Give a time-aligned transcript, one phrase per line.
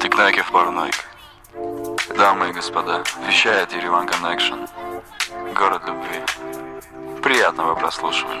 [0.00, 0.94] Тикнаки в параноик.
[2.16, 4.66] Дамы и господа, вещает Ереван Connection.
[5.54, 7.20] Город любви.
[7.22, 8.40] Приятного прослушивания.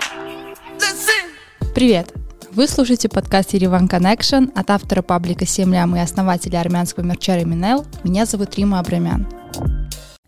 [1.74, 2.14] Привет!
[2.52, 7.84] Вы слушаете подкаст Ереван Connection от автора паблика «Семлям» и основателя армянского мерча Реминел.
[8.04, 9.26] Меня зовут Рима Абрамян.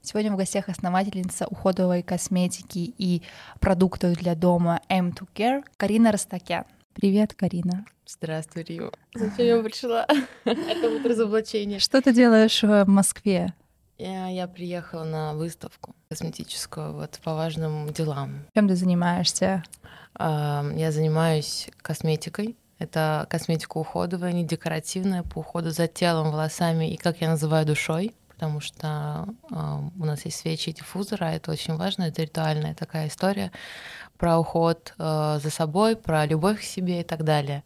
[0.02, 3.22] Сегодня в гостях основательница уходовой косметики и
[3.60, 6.64] продуктов для дома M2Care Карина Ростакян.
[6.96, 7.84] Привет, Карина.
[8.06, 8.90] Здравствуй, Рио.
[9.14, 10.06] Зачем я пришла?
[10.46, 11.78] Это вот разоблачение.
[11.78, 13.52] Что ты делаешь в Москве?
[13.98, 18.46] Я, я приехала на выставку косметическую вот по важным делам.
[18.54, 19.62] Чем ты занимаешься?
[20.18, 22.56] Я занимаюсь косметикой.
[22.78, 28.14] Это косметика уходовая, не декоративная, по уходу за телом, волосами и, как я называю, душой
[28.36, 29.54] потому что э,
[29.98, 33.50] у нас есть свечи и диффузоры, а это очень важно, это ритуальная такая история
[34.18, 37.64] про уход э, за собой, про любовь к себе и так далее.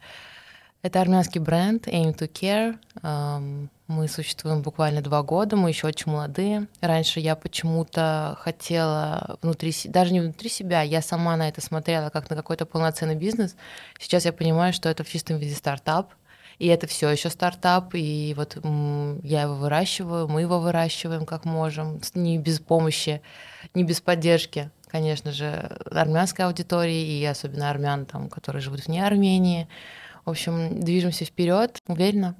[0.82, 2.78] Это армянский бренд Aim to Care.
[3.02, 6.68] Э, мы существуем буквально два года, мы еще очень молодые.
[6.80, 12.30] Раньше я почему-то хотела внутри, даже не внутри себя, я сама на это смотрела как
[12.30, 13.56] на какой-то полноценный бизнес.
[13.98, 16.12] Сейчас я понимаю, что это в чистом виде стартап,
[16.60, 18.58] и это все еще стартап, и вот
[19.22, 23.22] я его выращиваю, мы его выращиваем как можем, не без помощи,
[23.74, 25.48] не без поддержки, конечно же,
[25.90, 29.68] армянской аудитории и особенно армян, там, которые живут вне Армении.
[30.26, 32.36] В общем, движемся вперед, уверенно.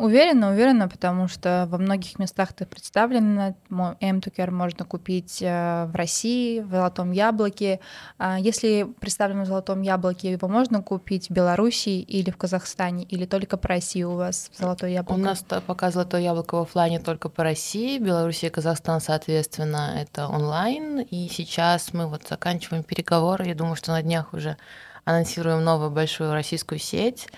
[0.00, 3.54] Уверена, уверена, потому что во многих местах ты представлена.
[3.68, 7.80] M2Care можно купить э, в России, в Золотом Яблоке.
[8.16, 13.26] А если представлен в Золотом Яблоке, его можно купить в Беларуси или в Казахстане, или
[13.26, 15.18] только по России у вас в Золотое Яблоко?
[15.18, 20.28] У нас пока Золотое Яблоко в офлайне только по России, Беларусь и Казахстан, соответственно, это
[20.28, 21.00] онлайн.
[21.00, 23.48] И сейчас мы вот заканчиваем переговоры.
[23.48, 24.56] Я думаю, что на днях уже
[25.04, 27.28] анонсируем новую большую российскую сеть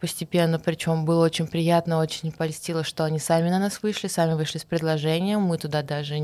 [0.00, 4.58] постепенно, причем было очень приятно, очень польстило, что они сами на нас вышли, сами вышли
[4.58, 6.16] с предложением, мы туда даже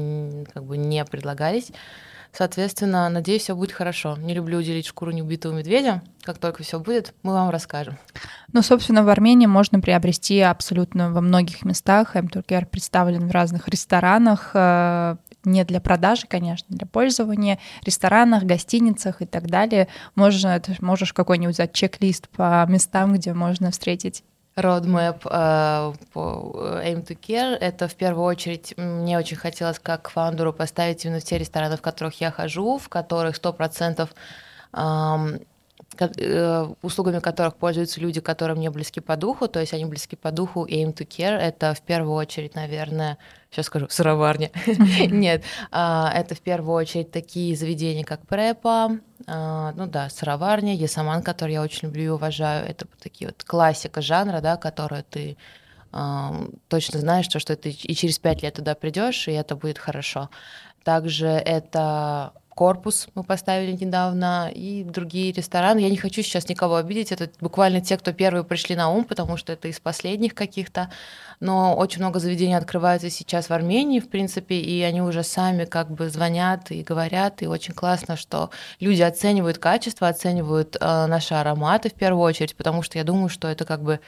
[0.53, 1.71] как бы не предлагались.
[2.37, 4.17] Соответственно, надеюсь, все будет хорошо.
[4.17, 6.03] Не люблю уделить шкуру неубитого медведя.
[6.23, 7.97] Как только все будет, мы вам расскажем.
[8.53, 12.17] Ну, собственно, в Армении можно приобрести абсолютно во многих местах.
[12.17, 19.27] м представлен в разных ресторанах, э, не для продажи, конечно, для пользования, ресторанах, гостиницах и
[19.27, 19.89] так далее.
[20.15, 24.25] Можно, ты можешь какой-нибудь взять чек-лист по местам, где можно встретить
[24.57, 25.19] Roadmap
[26.13, 27.57] по Aim to Care.
[27.57, 32.21] Это в первую очередь мне очень хотелось как фаундеру поставить именно те рестораны, в которых
[32.21, 34.09] я хожу, в которых 100%
[35.99, 40.31] Э, услугами которых пользуются люди, которые мне близки по духу, то есть они близки по
[40.31, 43.19] духу aim to care, это в первую очередь, наверное,
[43.51, 44.51] сейчас скажу, сыроварня.
[44.67, 51.23] Нет, а, это в первую очередь такие заведения, как Препа, а, ну да, сыроварня, Есаман,
[51.23, 55.37] который я очень люблю и уважаю, это такие вот классика жанра, да, которую ты
[56.67, 60.29] точно знаешь, что, что ты и через пять лет туда придешь, и это будет хорошо.
[60.83, 65.81] Также это корпус мы поставили недавно, и другие рестораны.
[65.81, 69.37] Я не хочу сейчас никого обидеть, это буквально те, кто первые пришли на ум, потому
[69.37, 70.91] что это из последних каких-то.
[71.41, 75.91] Но очень много заведений открывается сейчас в Армении, в принципе, и они уже сами как
[75.91, 78.51] бы звонят и говорят, и очень классно, что
[78.81, 83.49] люди оценивают качество, оценивают э, наши ароматы в первую очередь, потому что я думаю, что
[83.49, 84.01] это как бы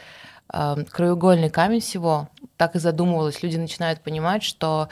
[0.53, 2.29] э, краеугольный камень всего.
[2.57, 3.43] Так и задумывалось.
[3.43, 4.89] Люди начинают понимать, что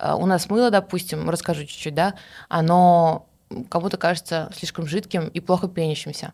[0.00, 2.14] у нас мыло, допустим, расскажу чуть-чуть, да,
[2.48, 3.26] оно
[3.68, 6.32] кому-то кажется слишком жидким и плохо пенящимся.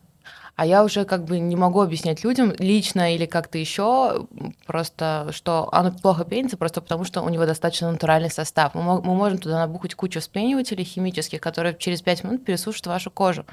[0.55, 4.25] А я уже как бы не могу объяснять людям лично или как-то еще
[4.65, 8.73] просто, что оно плохо пенится просто потому, что у него достаточно натуральный состав.
[8.73, 13.45] Мы, мы можем туда набухать кучу вспенивателей химических, которые через 5 минут пересушат вашу кожу.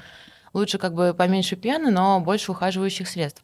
[0.53, 3.43] Лучше как бы поменьше пены, но больше ухаживающих средств.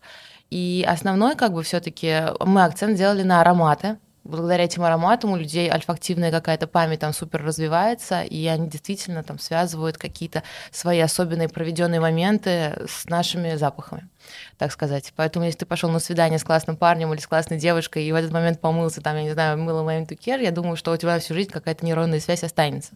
[0.50, 3.97] И основной как бы все таки мы акцент сделали на ароматы,
[4.29, 9.40] благодаря этим ароматам у людей альфактивная какая-то память там супер развивается, и они действительно там
[9.40, 14.07] связывают какие-то свои особенные проведенные моменты с нашими запахами,
[14.57, 15.12] так сказать.
[15.16, 18.16] Поэтому если ты пошел на свидание с классным парнем или с классной девушкой, и в
[18.16, 21.20] этот момент помылся, там, я не знаю, мылом моим тукер, я думаю, что у тебя
[21.20, 22.93] всю жизнь какая-то нейронная связь останется.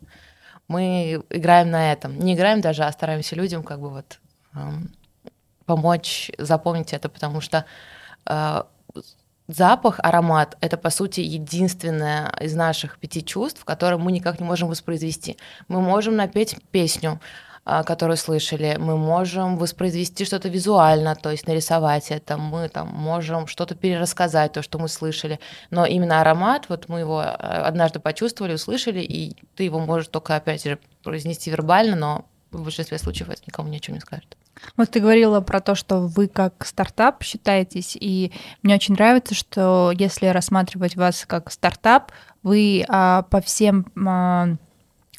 [0.68, 2.18] Мы играем на этом.
[2.20, 4.20] Не играем даже, а стараемся людям как бы вот
[4.56, 4.94] эм,
[5.66, 7.66] помочь запомнить это, потому что
[8.26, 8.64] э,
[9.48, 14.70] Запах, аромат— это, по сути, единственное из наших пяти чувств, которое мы никак не можем
[14.70, 15.38] воспроизвести.
[15.68, 17.20] Мы можем напеть песню,
[17.66, 23.48] а, которую слышали, мы можем воспроизвести что-то визуально, то есть нарисовать это, мы там можем
[23.48, 25.40] что-то перерассказать, то, что мы слышали,
[25.72, 30.36] но именно аромат, вот мы его а, однажды почувствовали, услышали, и ты его можешь только,
[30.36, 34.38] опять же, произнести вербально, но в большинстве случаев это никому ни о чем не скажет.
[34.78, 38.32] Вот ты говорила про то, что вы как стартап считаетесь, и
[38.62, 42.12] мне очень нравится, что если рассматривать вас как стартап,
[42.42, 44.56] вы а, по всем а,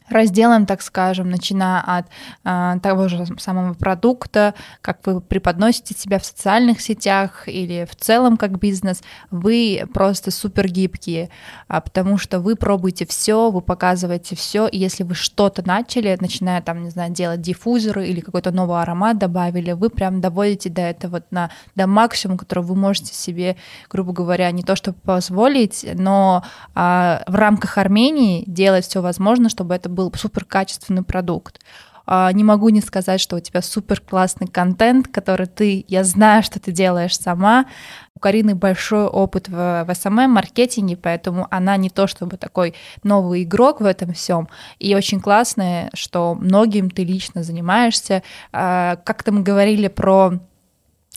[0.08, 2.06] разделом, так скажем, начиная от
[2.44, 8.36] э, того же самого продукта, как вы преподносите себя в социальных сетях или в целом
[8.36, 11.30] как бизнес, вы просто супер гибкие,
[11.68, 16.60] а, потому что вы пробуете все, вы показываете все, и если вы что-то начали, начиная
[16.60, 21.14] там, не знаю, делать диффузоры или какой-то новый аромат добавили, вы прям доводите до этого
[21.14, 23.56] вот на до максимума, который вы можете себе,
[23.88, 26.42] грубо говоря, не то чтобы позволить, но
[26.74, 31.60] э, в рамках Армении делать все возможно, чтобы это был супер качественный продукт.
[32.06, 36.42] А, не могу не сказать, что у тебя супер классный контент, который ты, я знаю,
[36.42, 37.66] что ты делаешь сама.
[38.14, 43.80] У Карины большой опыт в, в SMM-маркетинге, поэтому она не то чтобы такой новый игрок
[43.80, 44.48] в этом всем.
[44.78, 48.22] И очень классно, что многим ты лично занимаешься.
[48.52, 50.40] А, как-то мы говорили про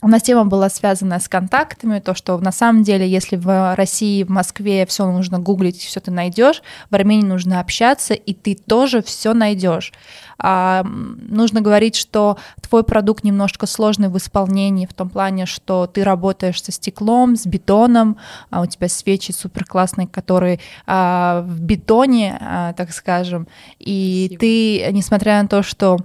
[0.00, 4.22] у нас тема была связана с контактами, то, что на самом деле, если в России,
[4.22, 9.02] в Москве все нужно гуглить, все ты найдешь, в Армении нужно общаться, и ты тоже
[9.02, 9.92] все найдешь.
[10.38, 16.04] А, нужно говорить, что твой продукт немножко сложный в исполнении, в том плане, что ты
[16.04, 18.18] работаешь со стеклом, с бетоном,
[18.50, 23.48] а у тебя свечи супер классные, которые а, в бетоне, а, так скажем,
[23.80, 24.40] и Спасибо.
[24.40, 25.98] ты, несмотря на то, что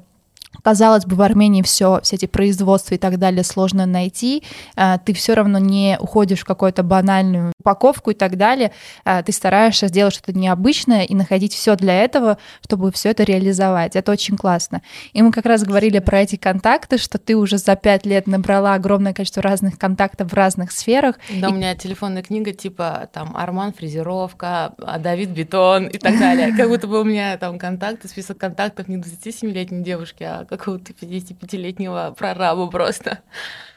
[0.64, 4.44] казалось бы, в Армении все, все эти производства и так далее сложно найти,
[4.76, 8.72] а, ты все равно не уходишь в какую-то банальную упаковку и так далее,
[9.04, 13.96] а, ты стараешься сделать что-то необычное и находить все для этого, чтобы все это реализовать.
[13.96, 14.82] Это очень классно.
[15.12, 18.74] И мы как раз говорили про эти контакты, что ты уже за пять лет набрала
[18.74, 21.20] огромное количество разных контактов в разных сферах.
[21.30, 21.52] Да, и...
[21.52, 26.56] у меня телефонная книга типа там Арман фрезеровка, а Давид бетон и так далее.
[26.56, 32.16] Как будто бы у меня там контакты, список контактов не 27-летней девушки, а какого-то 55-летнего
[32.18, 33.20] прораба просто.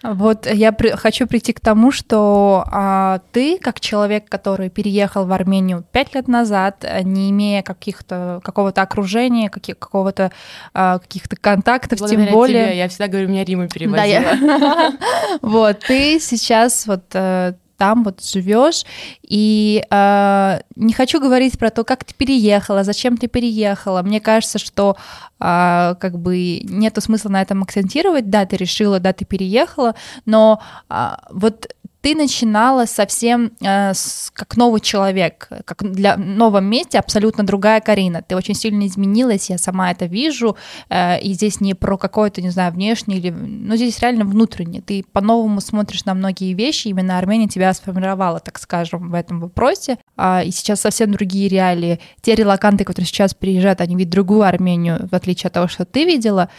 [0.03, 5.33] Вот я при, хочу прийти к тому, что а, ты, как человек, который переехал в
[5.33, 10.33] Армению пять лет назад, не имея каких-то какого-то окружения, каких, какого-то
[10.75, 12.67] а, каких-то контактов, Благодаря тем более.
[12.67, 13.97] Тебе, я всегда говорю, меня Рима перевозила.
[13.97, 14.93] Да, я...
[15.43, 18.85] Вот ты сейчас вот э, там вот живешь.
[19.23, 24.03] И э, не хочу говорить про то, как ты переехала, зачем ты переехала.
[24.03, 24.97] Мне кажется, что
[25.41, 28.31] э, как бы нету смысла на этом акцентировать.
[28.31, 29.95] Да, ты решила, да, ты переехала,
[30.25, 31.69] но э, вот
[32.07, 38.23] ты начинала совсем э, с, как новый человек, как для новом месте абсолютно другая Карина.
[38.23, 40.57] Ты очень сильно изменилась, я сама это вижу,
[40.89, 44.83] э, и здесь не про какое-то, не знаю, внешнее или, ну здесь реально внутреннее.
[44.83, 49.99] Ты по-новому смотришь на многие вещи, именно Армения тебя сформировала, так скажем, в этом вопросе.
[50.17, 51.99] А, и сейчас совсем другие реалии.
[52.21, 56.05] Те релаканты, которые сейчас приезжают, они видят другую Армению, в отличие от того, что ты
[56.05, 56.51] видела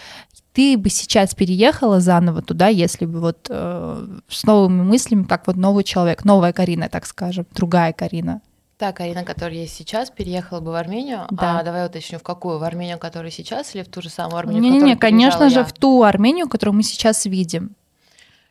[0.58, 5.56] ты бы сейчас переехала заново туда, если бы вот э, с новыми мыслями, как вот
[5.56, 8.42] новый человек, новая Карина, так скажем, другая Карина?
[8.80, 11.28] Та Карина, которая есть сейчас, переехала бы в Армению.
[11.30, 11.60] Да.
[11.60, 12.58] А давай уточню, в какую?
[12.58, 15.64] В Армению, которая сейчас, или в ту же самую Армению, Не-не-не, конечно же, я?
[15.64, 17.76] в ту Армению, которую мы сейчас видим.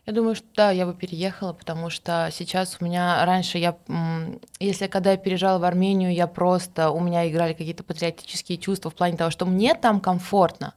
[0.06, 3.75] Я думаю, что да, я бы переехала, потому что сейчас у меня раньше я,
[4.61, 8.94] если когда я переезжала в Армению, я просто у меня играли какие-то патриотические чувства в
[8.94, 10.75] плане того, что мне там комфортно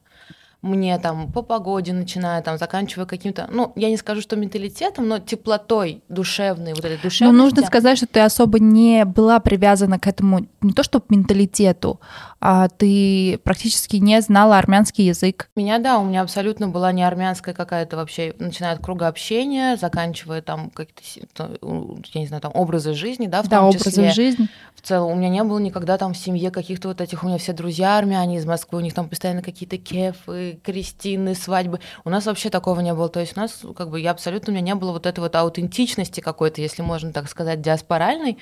[0.62, 5.18] мне там по погоде начиная, там, заканчивая каким-то, ну, я не скажу, что менталитетом, но
[5.18, 7.24] теплотой душевной, вот этой душевности.
[7.24, 12.00] Но нужно сказать, что ты особо не была привязана к этому, не то что менталитету,
[12.40, 15.48] а ты практически не знала армянский язык.
[15.56, 20.42] Меня, да, у меня абсолютно была не армянская какая-то вообще, начиная от круга общения, заканчивая
[20.42, 24.10] там какие-то, я не знаю, там образы жизни, да, в да, том образы числе.
[24.12, 24.48] жизни.
[24.74, 27.38] В целом, у меня не было никогда там в семье каких-то вот этих, у меня
[27.38, 31.80] все друзья армяне из Москвы, у них там постоянно какие-то кефы, крестины, свадьбы.
[32.04, 33.08] У нас вообще такого не было.
[33.08, 35.34] То есть у нас, как бы, я абсолютно, у меня не было вот этой вот
[35.34, 38.38] аутентичности какой-то, если можно так сказать, диаспоральной,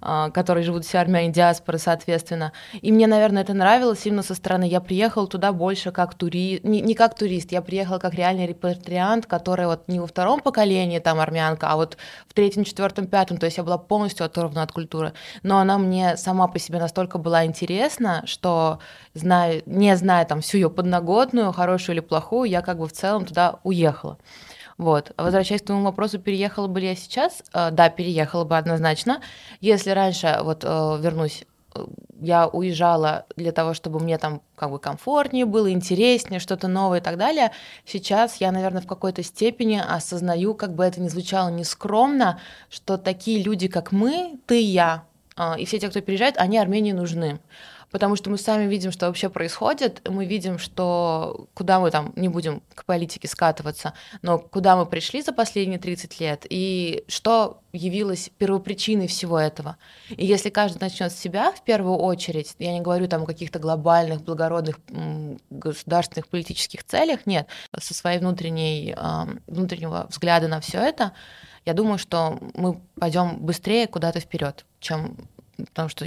[0.00, 2.52] а, которой живут все армяне диаспоры, соответственно.
[2.80, 4.64] И мне, наверное, это нравилось именно со стороны.
[4.64, 9.26] Я приехала туда больше как турист, не, не как турист, я приехала как реальный репатриант,
[9.26, 11.96] который вот не во втором поколении там армянка, а вот
[12.28, 15.12] в третьем, четвертом, пятом, то есть я была полностью оторвана от культуры.
[15.42, 18.78] Но она мне сама по себе настолько была интересна, что
[19.14, 23.24] зная, не зная там всю ее подноготную, хорошую или плохую, я как бы в целом
[23.24, 24.18] туда уехала.
[24.78, 25.12] Вот.
[25.16, 27.42] Возвращаясь к твоему вопросу, переехала бы ли я сейчас?
[27.52, 29.20] Э, да, переехала бы однозначно.
[29.60, 31.44] Если раньше, вот э, вернусь
[32.20, 37.02] я уезжала для того, чтобы мне там как бы комфортнее было, интереснее, что-то новое и
[37.02, 37.50] так далее.
[37.84, 42.38] Сейчас я, наверное, в какой-то степени осознаю, как бы это ни звучало нескромно,
[42.70, 45.04] что такие люди, как мы, ты и я,
[45.58, 47.40] и все те, кто переезжает, они Армении нужны.
[47.92, 52.28] Потому что мы сами видим, что вообще происходит, мы видим, что куда мы там, не
[52.28, 58.30] будем к политике скатываться, но куда мы пришли за последние 30 лет, и что явилось
[58.38, 59.76] первопричиной всего этого.
[60.08, 63.58] И если каждый начнет с себя в первую очередь, я не говорю там о каких-то
[63.58, 64.80] глобальных, благородных
[65.50, 67.46] государственных политических целях, нет,
[67.78, 68.96] со своей внутренней,
[69.46, 71.12] внутреннего взгляда на все это,
[71.64, 75.16] я думаю, что мы пойдем быстрее куда-то вперед, чем
[75.56, 76.06] потому что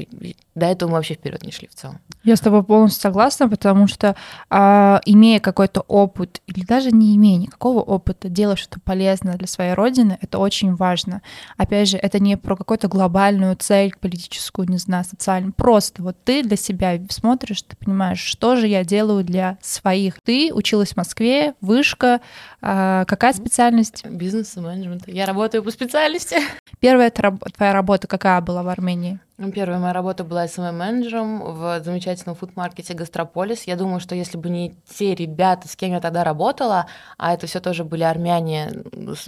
[0.55, 1.99] до этого мы вообще вперед не шли в целом.
[2.23, 4.15] Я с тобой полностью согласна, потому что
[4.49, 9.73] а, имея какой-то опыт, или даже не имея никакого опыта, делать что-то полезное для своей
[9.73, 11.21] родины, это очень важно.
[11.57, 15.53] Опять же, это не про какую-то глобальную цель политическую, не знаю, социальную.
[15.53, 20.19] Просто вот ты для себя смотришь, ты понимаешь, что же я делаю для своих.
[20.23, 22.21] Ты училась в Москве, вышка,
[22.61, 24.05] а, какая специальность?
[24.05, 25.03] Бизнес и менеджмент.
[25.07, 26.37] Я работаю по специальности.
[26.79, 29.19] Первая твоя работа какая была в Армении?
[29.53, 33.63] Первая моя работа была СММ-менеджером в замечательном фуд-маркете «Гастрополис».
[33.63, 36.87] Я думаю, что если бы не те ребята, с кем я тогда работала,
[37.17, 38.71] а это все тоже были армяне,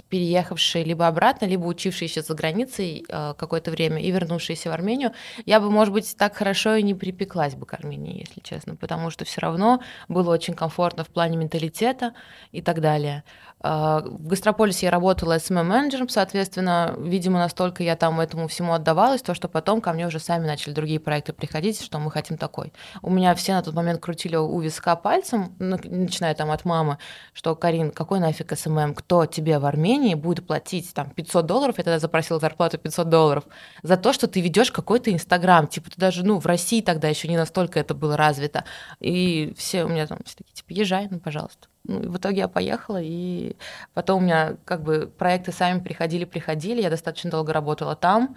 [0.08, 5.12] переехавшие либо обратно, либо учившиеся за границей э, какое-то время и вернувшиеся в Армению,
[5.44, 9.10] я бы, может быть, так хорошо и не припеклась бы к Армении, если честно, потому
[9.10, 12.14] что все равно было очень комфортно в плане менталитета
[12.50, 13.24] и так далее.
[13.60, 19.34] А, в Гастрополисе я работала SMM-менеджером, соответственно, видимо, настолько я там этому всему отдавалась, то,
[19.34, 22.72] что потом ко мне уже сами начали другие проекты приходить, что мы хотим такой.
[23.02, 26.98] У меня все на тот момент крутили у виска пальцем, начиная там от мамы,
[27.32, 31.84] что, Карин, какой нафиг SMM, кто тебе в Армении будет платить там 500 долларов, я
[31.84, 33.44] тогда запросила зарплату 500 долларов,
[33.82, 37.26] за то, что ты ведешь какой-то Инстаграм, типа ты даже, ну, в России тогда еще
[37.26, 38.64] не настолько это было развито,
[39.00, 41.68] и все у меня там все такие, типа, езжай, ну, пожалуйста.
[41.84, 43.56] Ну, в итоге я поехала, и
[43.94, 48.36] потом у меня как бы проекты сами приходили-приходили, я достаточно долго работала там.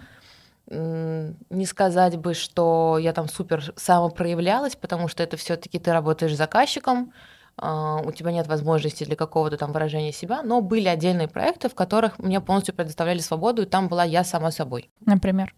[0.68, 6.34] Не сказать бы, что я там супер самопроявлялась, потому что это все таки ты работаешь
[6.34, 7.12] с заказчиком,
[7.58, 11.74] а, у тебя нет возможности для какого-то там выражения себя, но были отдельные проекты, в
[11.74, 14.90] которых мне полностью предоставляли свободу, и там была я сама собой.
[15.04, 15.54] Например?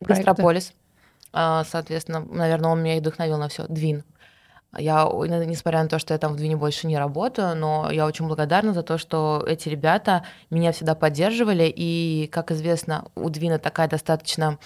[0.00, 0.72] Гастрополис.
[1.32, 3.66] А, соответственно, наверное, он меня и вдохновил на все.
[3.68, 4.04] Двин.
[4.78, 8.26] Я, несмотря на то, что я там в Двине больше не работаю, но я очень
[8.26, 11.72] благодарна за то, что эти ребята меня всегда поддерживали.
[11.74, 14.58] И, как известно, у Двина такая достаточно,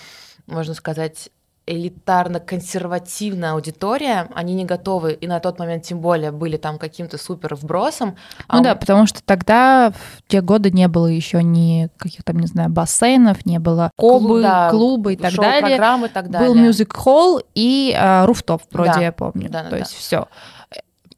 [0.46, 1.30] можно сказать,
[1.66, 7.54] элитарно-консервативная аудитория, они не готовы, и на тот момент тем более были там каким-то супер
[7.54, 8.16] вбросом.
[8.52, 12.46] Ну а да, потому что тогда в те годы не было еще ни каких-то, не
[12.46, 15.76] знаю, бассейнов, не было кобы, Клуб, да, клубы и так далее.
[15.76, 16.48] программы и так далее.
[16.48, 19.00] Был мюзик-холл и а, руфтоп, вроде да.
[19.00, 19.48] я помню.
[19.48, 19.78] Да, да, То да.
[19.78, 20.28] есть все.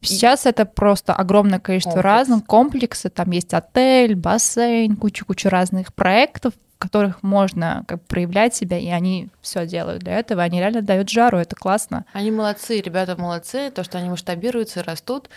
[0.02, 2.04] Сейчас это просто огромное количество Комплекс.
[2.04, 3.12] разных комплексов.
[3.12, 8.88] Там есть отель, бассейн, куча-куча разных проектов, в которых можно как бы, проявлять себя, и
[8.88, 12.04] они все делают для этого, они реально дают жару, это классно.
[12.12, 15.30] Они молодцы, ребята молодцы, то, что они масштабируются растут,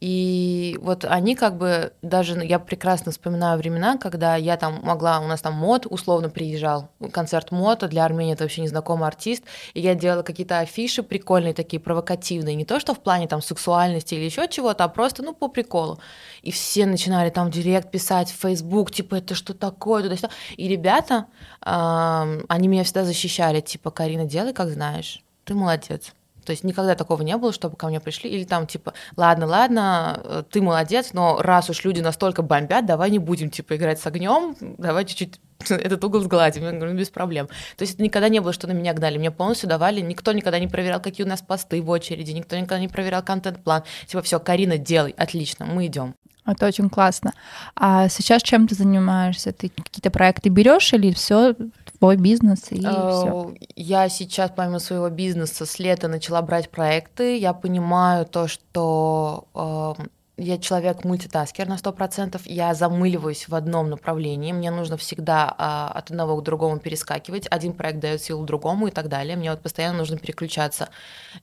[0.00, 5.26] и вот они как бы, даже я прекрасно вспоминаю времена, когда я там могла, у
[5.26, 9.94] нас там мод условно приезжал, концерт мода для Армении это вообще незнакомый артист, и я
[9.94, 14.48] делала какие-то афиши прикольные, такие провокативные, не то что в плане там сексуальности или еще
[14.48, 16.00] чего-то, а просто, ну, по приколу.
[16.42, 20.30] И все начинали там директ писать в Facebook, типа, это что такое, туда-сюда.
[20.56, 21.26] И ребята,
[21.60, 26.12] они меня всегда защищали, типа, Карина, делай, как знаешь, ты молодец.
[26.44, 30.20] То есть никогда такого не было, чтобы ко мне пришли, или там типа, ладно, ладно,
[30.24, 34.06] э, ты молодец, но раз уж люди настолько бомбят, давай не будем типа играть с
[34.06, 36.64] огнем, давай чуть-чуть этот угол сгладим.
[36.64, 37.46] Я говорю, ну, без проблем.
[37.76, 39.18] То есть это никогда не было, что на меня гнали.
[39.18, 42.78] Мне полностью давали, никто никогда не проверял, какие у нас посты в очереди, никто никогда
[42.78, 43.84] не проверял контент-план.
[44.06, 46.14] Типа, все, Карина, делай, отлично, мы идем.
[46.46, 47.32] Это очень классно.
[47.74, 49.52] А сейчас чем ты занимаешься?
[49.52, 51.54] Ты какие-то проекты берешь или все
[51.98, 53.50] твой бизнес и все?
[53.50, 57.38] Э, я сейчас помимо своего бизнеса с лета начала брать проекты.
[57.38, 64.52] Я понимаю то, что эм, я человек мультитаскер на 100%, я замыливаюсь в одном направлении,
[64.52, 68.90] мне нужно всегда а, от одного к другому перескакивать, один проект дает силу другому и
[68.90, 70.88] так далее, мне вот постоянно нужно переключаться.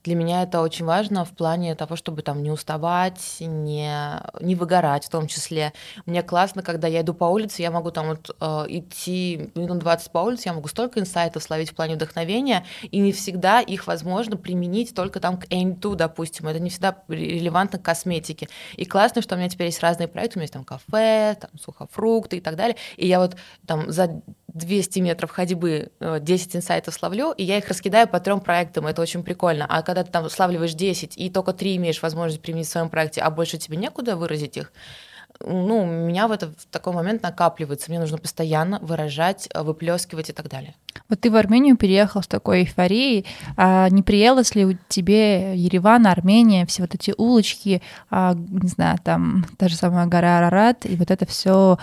[0.04, 3.90] Для меня это очень важно в плане того, чтобы там не уставать, не,
[4.40, 5.72] не выгорать в том числе.
[6.04, 10.12] Мне классно, когда я иду по улице, я могу там вот э, идти минут 20
[10.12, 14.36] по улице, я могу столько инсайтов словить в плане вдохновения, и не всегда их возможно
[14.36, 18.48] применить только там к aim to, допустим, это не всегда релевантно к косметике.
[18.82, 21.50] И классно, что у меня теперь есть разные проекты, у меня есть там кафе, там
[21.56, 22.76] сухофрукты и так далее.
[22.96, 27.68] И я вот там за 200 метров ходьбы 10 э, инсайтов словлю, и я их
[27.68, 29.66] раскидаю по трем проектам, это очень прикольно.
[29.68, 33.20] А когда ты там славливаешь 10, и только 3 имеешь возможность применить в своем проекте,
[33.20, 34.72] а больше тебе некуда выразить их,
[35.40, 40.32] ну, у меня в, это, в такой момент накапливается, мне нужно постоянно выражать, выплескивать и
[40.32, 40.74] так далее.
[41.08, 43.26] Вот ты в Армению переехал с такой эйфорией.
[43.56, 49.44] А не приелось ли тебе Ереван, Армения, все вот эти улочки, а, не знаю, там
[49.58, 51.78] та же самая гора Арарат, и вот это все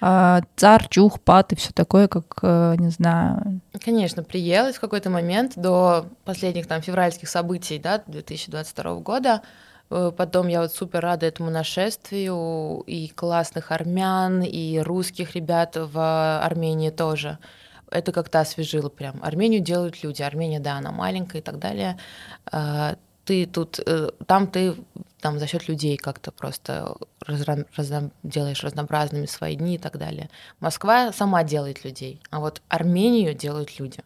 [0.00, 3.60] а, цар, чух, пат и все такое, как, а, не знаю.
[3.84, 9.42] Конечно, приелось в какой-то момент до последних там февральских событий, да, 2022 года.
[9.90, 16.40] Э, потом я вот супер рада этому нашествию и классных армян, и русских ребят в
[16.42, 17.38] Армении тоже.
[17.90, 19.22] Это как-то освежило прям.
[19.22, 20.22] Армению делают люди.
[20.22, 21.98] Армения, да, она маленькая и так далее.
[22.50, 24.74] А, ты тут, э, там ты
[25.20, 30.30] там за счет людей как-то просто разра, разно, делаешь разнообразными свои дни и так далее.
[30.60, 34.00] Москва сама делает людей, а вот Армению делают люди.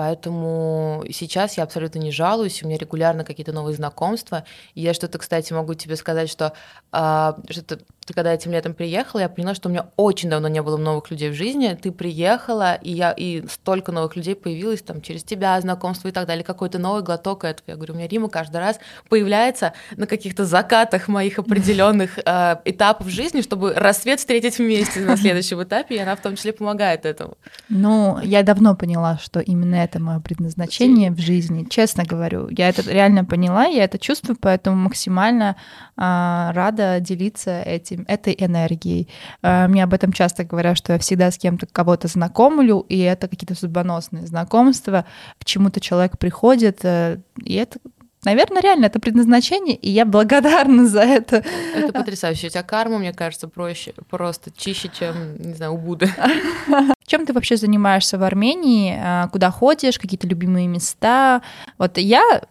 [0.00, 4.44] Поэтому сейчас я абсолютно не жалуюсь, у меня регулярно какие-то новые знакомства.
[4.74, 6.54] И я что-то, кстати, могу тебе сказать, что,
[6.90, 7.78] э, что
[8.10, 11.12] ты когда этим летом приехала, я поняла, что у меня очень давно не было новых
[11.12, 11.78] людей в жизни.
[11.80, 16.26] Ты приехала, и я и столько новых людей появилось там через тебя, знакомство и так
[16.26, 17.64] далее, какой-то новый глоток этого.
[17.68, 23.08] Я говорю, у меня Рима каждый раз появляется на каких-то закатах моих определенных э, этапов
[23.08, 27.38] жизни, чтобы рассвет встретить вместе на следующем этапе, и она в том числе помогает этому.
[27.68, 31.64] Ну, я давно поняла, что именно это мое предназначение в жизни.
[31.70, 35.54] Честно говорю, я это реально поняла, я это чувствую, поэтому максимально
[35.96, 39.08] э, рада делиться этим этой энергией.
[39.42, 43.28] Э, мне об этом часто говорят, что я всегда с кем-то кого-то знакомлю, и это
[43.28, 45.04] какие-то судьбоносные знакомства,
[45.38, 47.78] к чему-то человек приходит, э, и это
[48.22, 51.42] Наверное, реально это предназначение, и я благодарна за это.
[51.74, 52.48] Это потрясающе.
[52.48, 56.10] У тебя карма, мне кажется, проще, просто чище, чем, не знаю, у Будды.
[57.06, 58.94] Чем ты вообще занимаешься в Армении?
[58.96, 59.98] Э, куда ходишь?
[59.98, 61.42] Какие-то любимые места?
[61.78, 62.42] Вот я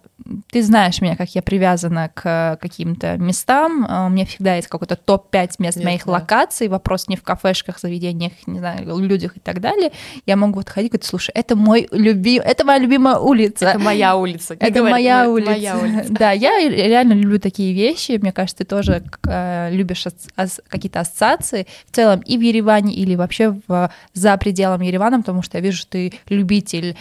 [0.51, 3.85] ты знаешь меня, как я привязана к каким-то местам.
[3.87, 6.11] А, у меня всегда есть какой-то топ-5 мест Нет, моих да.
[6.13, 6.67] локаций.
[6.67, 9.91] Вопрос не в кафешках, заведениях, не знаю, людях и так далее.
[10.25, 13.67] Я могу вот ходить и говорить, слушай, это мой любимый, это моя любимая улица.
[13.69, 14.55] Это моя улица.
[14.55, 15.51] Это говорит, моя улица.
[15.51, 16.13] моя улица.
[16.19, 18.19] Да, я реально люблю такие вещи.
[18.21, 20.05] Мне кажется, ты тоже э, любишь
[20.67, 25.57] какие-то ассоциации в целом и в Ереване, или вообще в, за пределами Еревана, потому что
[25.57, 26.95] я вижу, что ты любитель.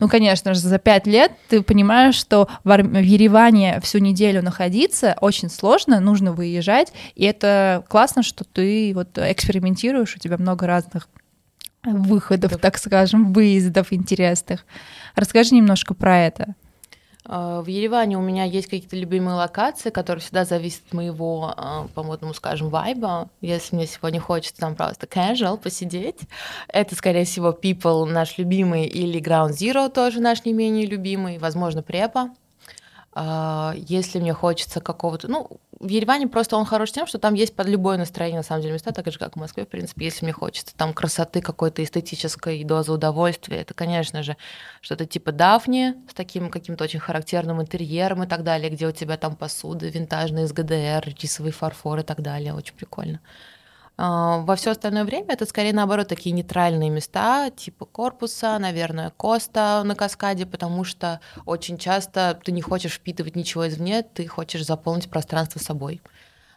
[0.00, 5.50] Ну, конечно же, за пять лет ты понимаешь, что в Ереване всю неделю находиться очень
[5.50, 11.08] сложно, нужно выезжать, и это классно, что ты вот экспериментируешь, у тебя много разных
[11.84, 12.58] выходов, да.
[12.58, 14.64] так скажем, выездов интересных.
[15.14, 16.54] Расскажи немножко про это.
[17.26, 21.88] А, в Ереване у меня есть какие-то любимые локации, которые всегда зависят от моего, а,
[21.94, 23.30] по-моему, скажем, вайба.
[23.40, 26.20] Если мне сегодня хочется там просто casual посидеть,
[26.68, 31.82] это, скорее всего, People наш любимый или Ground Zero тоже наш не менее любимый, возможно,
[31.82, 32.30] Препа.
[33.16, 35.28] А, если мне хочется какого-то...
[35.28, 35.48] Ну,
[35.78, 38.74] в Ереване просто он хорош тем, что там есть под любое настроение, на самом деле,
[38.74, 42.64] места, так же, как в Москве, в принципе, если мне хочется там красоты какой-то эстетической
[42.64, 44.36] дозы удовольствия, это, конечно же,
[44.80, 49.16] что-то типа Дафни с таким каким-то очень характерным интерьером и так далее, где у тебя
[49.16, 53.20] там посуда винтажная из ГДР, рисовый фарфор и так далее, очень прикольно.
[53.96, 59.82] А, во все остальное время это скорее наоборот такие нейтральные места, типа корпуса, наверное, Коста
[59.84, 65.08] на каскаде, потому что очень часто ты не хочешь впитывать ничего извне, ты хочешь заполнить
[65.08, 66.02] пространство собой.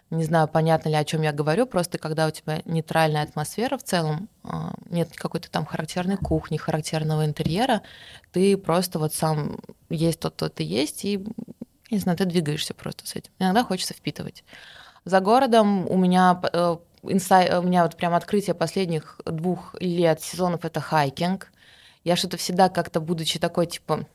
[0.09, 3.83] Не знаю, понятно ли, о чем я говорю, просто когда у тебя нейтральная атмосфера в
[3.83, 7.81] целом, а, нет какой-то там характерной кухни, характерного интерьера,
[8.31, 11.23] ты просто вот сам есть тот, кто ты есть, и,
[11.91, 13.31] не знаю, ты двигаешься просто с этим.
[13.37, 14.45] Иногда хочется впитывать.
[15.03, 16.77] За городом у меня э,
[17.11, 17.57] инсай...
[17.57, 21.51] у меня вот прям открытие последних двух лет сезонов это хайкинг.
[22.03, 24.05] Я что-то всегда как-то, будучи такой, типа,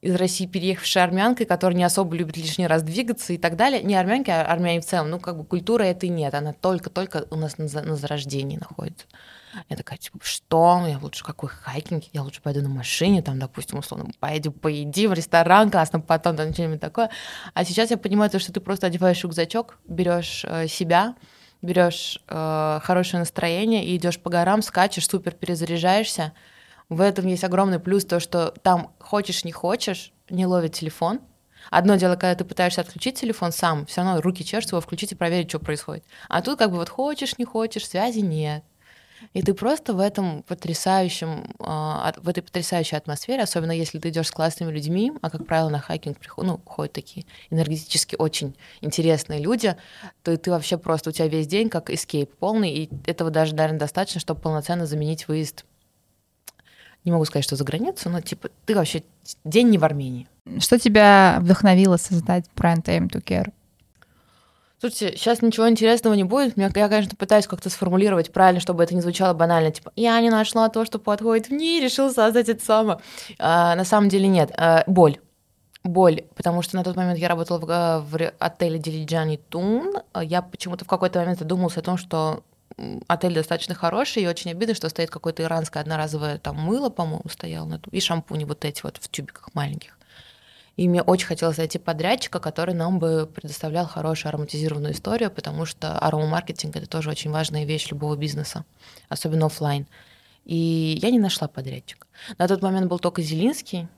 [0.00, 3.82] из России переехавшей армянкой, которая не особо любит лишний раз двигаться и так далее.
[3.82, 5.10] Не армянки, а армяне в целом.
[5.10, 6.34] Ну, как бы культура этой нет.
[6.34, 9.06] Она только-только у нас на, на зарождении находится.
[9.68, 10.84] Я такая, типа, что?
[10.86, 12.04] Я лучше какой хайкинг?
[12.12, 16.52] Я лучше пойду на машине, там, допустим, условно, поеду, поеди в ресторан, классно, потом там
[16.54, 17.10] что-нибудь такое.
[17.52, 21.14] А сейчас я понимаю, то, что ты просто одеваешь рюкзачок, берешь э, себя,
[21.62, 26.32] берешь э, хорошее настроение и идешь по горам, скачешь, супер перезаряжаешься.
[26.88, 31.20] В этом есть огромный плюс, то, что там хочешь, не хочешь, не ловит телефон.
[31.70, 35.14] Одно дело, когда ты пытаешься отключить телефон сам, все равно руки чешутся его включить и
[35.14, 36.04] проверить, что происходит.
[36.28, 38.64] А тут как бы вот хочешь, не хочешь, связи нет.
[39.32, 44.28] И ты просто в этом потрясающем, а, в этой потрясающей атмосфере, особенно если ты идешь
[44.28, 49.40] с классными людьми, а как правило на хайкинг приходят, ну, ходят такие энергетически очень интересные
[49.40, 49.76] люди,
[50.22, 53.78] то ты вообще просто у тебя весь день как эскейп полный, и этого даже, наверное,
[53.78, 55.64] достаточно, чтобы полноценно заменить выезд.
[57.04, 59.02] Не могу сказать, что за границу, но типа ты вообще
[59.44, 60.28] день не в Армении.
[60.58, 63.52] Что тебя вдохновило создать бренд Aim to Care?
[64.80, 66.56] Слушайте, сейчас ничего интересного не будет.
[66.56, 69.70] Я, конечно, пытаюсь как-то сформулировать правильно, чтобы это не звучало банально.
[69.70, 72.98] Типа, я не нашла то, что подходит мне, решил создать это самое.
[73.38, 74.50] А, на самом деле нет.
[74.56, 75.18] А, боль.
[75.84, 79.96] Боль, потому что на тот момент я работала в, а, в отеле Дилиджани Тун.
[80.18, 82.42] Я почему-то в какой-то момент задумался о том, что
[83.06, 87.80] отель достаточно хороший, и очень обидно, что стоит какое-то иранское одноразовое там мыло, по-моему, стояло,
[87.90, 89.98] и шампуни вот эти вот в тюбиках маленьких.
[90.80, 95.98] И мне очень хотелось найти подрядчика, который нам бы предоставлял хорошую ароматизированную историю, потому что
[95.98, 98.64] аромамаркетинг— это тоже очень важная вещь любого бизнеса,
[99.10, 99.86] особенно офлайн.
[100.46, 102.06] И я не нашла подрядчика.
[102.38, 103.88] На тот момент был только Зелинский,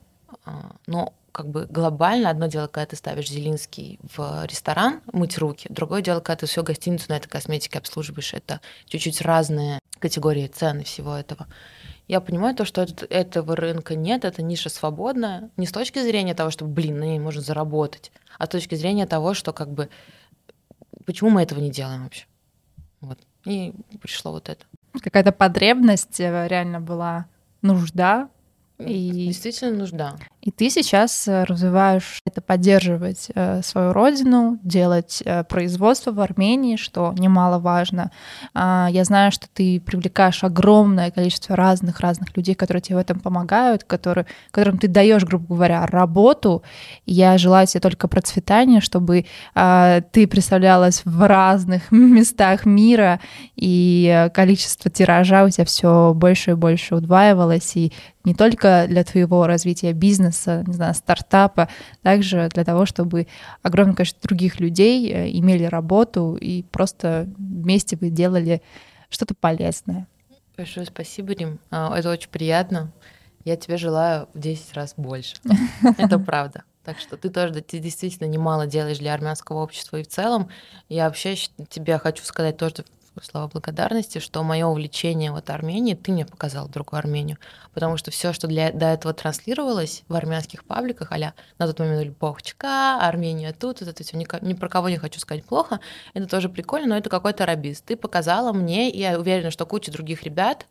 [0.44, 5.68] а, но как бы глобально одно дело, когда ты ставишь Зелинский в ресторан, мыть руки,
[5.70, 8.34] другое дело, когда ты всю гостиницу на этой косметике обслуживаешь.
[8.34, 11.46] Это чуть-чуть разные категории цены всего этого
[12.08, 16.50] я понимаю то, что этого рынка нет, это ниша свободная, не с точки зрения того,
[16.50, 19.88] что, блин, на ней можно заработать, а с точки зрения того, что как бы
[21.06, 22.26] почему мы этого не делаем вообще.
[23.00, 23.18] Вот.
[23.44, 24.64] И пришло вот это.
[25.00, 27.26] Какая-то потребность э, реально была,
[27.62, 28.28] нужда
[28.78, 29.28] и...
[29.28, 30.16] Действительно нужда.
[30.42, 36.74] И ты сейчас э, развиваешь это, поддерживать э, свою родину, делать э, производство в Армении,
[36.74, 38.10] что немаловажно.
[38.52, 43.84] Э, я знаю, что ты привлекаешь огромное количество разных-разных людей, которые тебе в этом помогают,
[43.84, 46.64] которые, которым ты даешь, грубо говоря, работу.
[47.06, 53.20] Я желаю тебе только процветания, чтобы э, ты представлялась в разных местах мира,
[53.54, 57.92] и количество тиража у тебя все больше и больше удваивалось, и
[58.24, 60.31] не только для твоего развития бизнеса,
[60.66, 61.68] не знаю, стартапа,
[62.02, 63.26] также для того, чтобы
[63.62, 68.62] огромное количество других людей э, имели работу и просто вместе вы делали
[69.08, 70.06] что-то полезное.
[70.56, 71.58] Большое спасибо, Рим.
[71.70, 72.92] А, это очень приятно.
[73.44, 75.34] Я тебе желаю в 10 раз больше.
[75.98, 76.64] Это правда.
[76.84, 80.48] Так что ты тоже ты действительно немало делаешь для армянского общества и в целом.
[80.88, 81.36] Я вообще
[81.68, 82.84] тебе хочу сказать то, что
[83.20, 87.38] слова благодарности, что мое увлечение вот Арменией, ты мне показал другую Армению.
[87.74, 91.18] Потому что все, что для, до этого транслировалось в армянских пабликах, а
[91.58, 95.20] на тот момент Любовчка, Армения тут, вот это все, ни, ни про кого не хочу
[95.20, 95.80] сказать плохо,
[96.14, 97.84] это тоже прикольно, но это какой-то рабист.
[97.84, 100.66] Ты показала мне, и я уверена, что куча других ребят,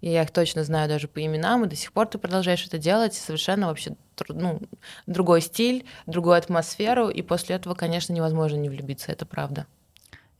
[0.00, 2.78] и я их точно знаю даже по именам, и до сих пор ты продолжаешь это
[2.78, 3.96] делать, совершенно вообще
[4.28, 4.60] ну,
[5.06, 9.66] другой стиль, другую атмосферу, и после этого, конечно, невозможно не влюбиться, это правда.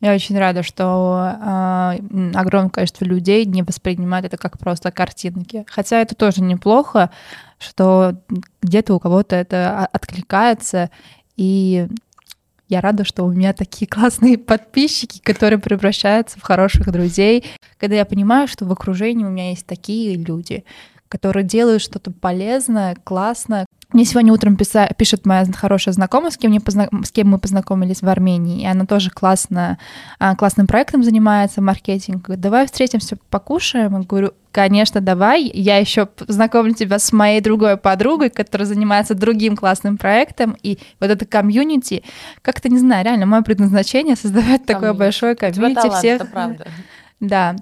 [0.00, 5.64] Я очень рада, что э, огромное количество людей не воспринимает это как просто картинки.
[5.68, 7.10] Хотя это тоже неплохо,
[7.58, 8.16] что
[8.60, 10.90] где-то у кого-то это откликается.
[11.36, 11.88] И
[12.68, 17.44] я рада, что у меня такие классные подписчики, которые превращаются в хороших друзей.
[17.78, 20.64] Когда я понимаю, что в окружении у меня есть такие люди,
[21.08, 26.50] которые делают что-то полезное, классное, мне сегодня утром писа- пишет моя хорошая знакомая, с кем,
[26.50, 29.78] мне позна- с кем мы познакомились в Армении, и она тоже классно,
[30.18, 32.24] а, классным проектом занимается, маркетинг.
[32.24, 33.96] Говорит, давай встретимся, покушаем.
[33.96, 35.44] Я говорю, конечно, давай.
[35.54, 40.56] Я еще познакомлю тебя с моей другой подругой, которая занимается другим классным проектом.
[40.64, 42.02] И вот это комьюнити,
[42.42, 44.72] как-то, не знаю, реально, мое предназначение создавать комьюнити.
[44.72, 46.22] такое большое комьюнити всех.
[46.22, 46.66] Это правда.
[47.20, 47.56] Да.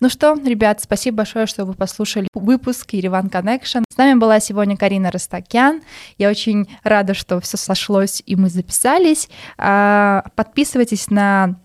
[0.00, 3.82] Ну что, ребят, спасибо большое, что вы послушали выпуск Ереван Connection.
[3.92, 5.82] С нами была сегодня Карина Ростакян.
[6.18, 9.28] Я очень рада, что все сошлось и мы записались.
[9.56, 11.56] А, подписывайтесь на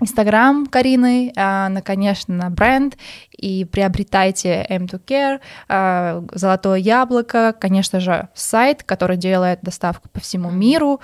[0.00, 2.98] Инстаграм Карины, а, на, конечно, на бренд,
[3.30, 11.00] и приобретайте M2Care, а, Золотое яблоко, конечно же, сайт, который делает доставку по всему миру.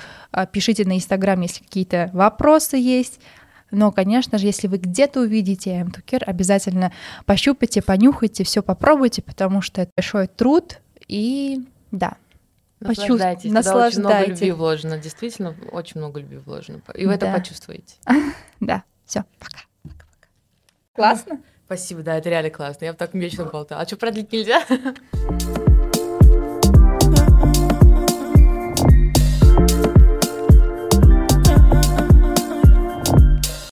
[0.51, 3.21] Пишите на Инстаграм, если какие-то вопросы есть.
[3.73, 6.93] Но, конечно же, если вы где-то увидите МТУКер, обязательно
[7.25, 12.17] пощупайте, понюхайте, все попробуйте, потому что это большой труд и да.
[12.81, 13.51] Наслаждайтесь.
[13.51, 13.99] Наслаждайтесь.
[13.99, 16.81] Очень много любви вложено, действительно, очень много любви вложено.
[16.95, 17.29] И вы да.
[17.29, 17.97] это почувствуете.
[18.61, 19.59] Да, все, пока.
[19.83, 20.29] Пока-пока.
[20.95, 21.41] Классно?
[21.67, 22.85] Спасибо, да, это реально классно.
[22.85, 23.81] Я бы так вечно болтала.
[23.81, 24.63] А что продлить нельзя?